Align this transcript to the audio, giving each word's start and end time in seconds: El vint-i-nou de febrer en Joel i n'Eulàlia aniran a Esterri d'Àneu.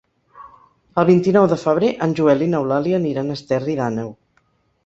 El 1.01 1.07
vint-i-nou 1.09 1.45
de 1.51 1.59
febrer 1.65 1.91
en 2.07 2.17
Joel 2.21 2.41
i 2.49 2.49
n'Eulàlia 2.55 3.01
aniran 3.03 3.31
a 3.31 3.37
Esterri 3.41 3.81
d'Àneu. 3.83 4.11